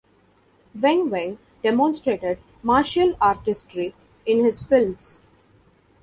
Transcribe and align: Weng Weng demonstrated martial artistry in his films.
Weng 0.75 1.11
Weng 1.11 1.37
demonstrated 1.61 2.39
martial 2.63 3.15
artistry 3.21 3.93
in 4.25 4.43
his 4.43 4.63
films. 4.63 5.19